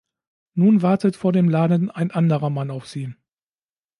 Nun 0.55 0.81
wartet 0.81 1.15
vor 1.15 1.31
dem 1.31 1.47
Laden 1.47 1.91
ein 1.91 2.09
anderer 2.09 2.49
Mann 2.49 2.71
auf 2.71 2.87
sie. 2.87 3.13